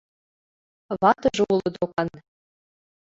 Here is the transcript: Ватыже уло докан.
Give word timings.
Ватыже 0.99 1.43
уло 1.51 1.67
докан. 1.75 2.09